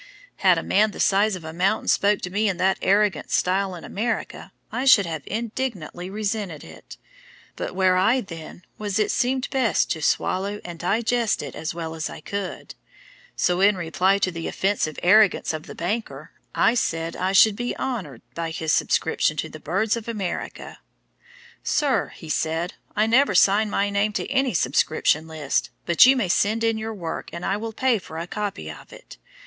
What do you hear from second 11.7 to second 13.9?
well as I could. So in